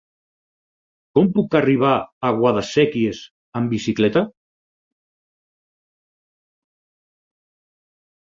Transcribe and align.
Com 1.17 1.27
puc 1.35 1.57
arribar 1.57 1.91
a 1.97 2.31
Guadasséquies 2.37 3.19
amb 3.61 3.69
bicicleta? 3.75 4.23